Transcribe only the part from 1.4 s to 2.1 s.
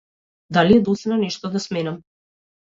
да сменам?